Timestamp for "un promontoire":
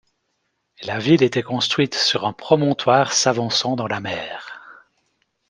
2.25-3.13